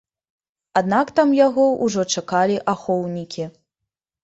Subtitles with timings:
[0.81, 3.49] Аднак там яго ўжо чакалі ахоўнікі.